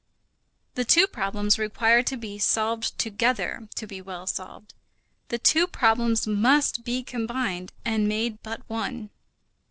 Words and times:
The 0.73 0.83
two 0.83 1.05
problems 1.05 1.59
require 1.59 2.01
to 2.01 2.17
be 2.17 2.39
solved 2.39 2.97
together, 2.97 3.69
to 3.75 3.85
be 3.85 4.01
well 4.01 4.25
solved. 4.25 4.73
The 5.27 5.37
two 5.37 5.67
problems 5.67 6.25
must 6.25 6.83
be 6.83 7.03
combined 7.03 7.71
and 7.85 8.07
made 8.07 8.41
but 8.41 8.63
one. 8.67 9.11